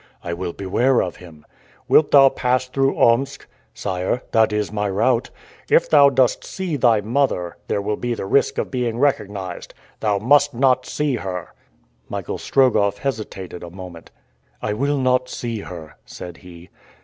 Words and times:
"I 0.23 0.33
will 0.33 0.51
beware 0.51 1.03
of 1.03 1.17
him." 1.17 1.45
"Wilt 1.87 2.09
thou 2.09 2.29
pass 2.29 2.65
through 2.65 2.97
Omsk?" 2.97 3.45
"Sire, 3.75 4.23
that 4.31 4.51
is 4.51 4.71
my 4.71 4.89
route." 4.89 5.29
"If 5.69 5.87
thou 5.91 6.09
dost 6.09 6.43
see 6.43 6.75
thy 6.75 7.01
mother, 7.01 7.55
there 7.67 7.83
will 7.83 7.97
be 7.97 8.15
the 8.15 8.25
risk 8.25 8.57
of 8.57 8.71
being 8.71 8.97
recognized. 8.97 9.75
Thou 9.99 10.17
must 10.17 10.55
not 10.55 10.87
see 10.87 11.17
her!" 11.17 11.53
Michael 12.09 12.39
Strogoff 12.39 12.97
hesitated 12.97 13.61
a 13.61 13.69
moment. 13.69 14.09
"I 14.59 14.73
will 14.73 14.97
not 14.97 15.29
see 15.29 15.59
her," 15.59 15.95
said 16.03 16.37
he. 16.37 16.69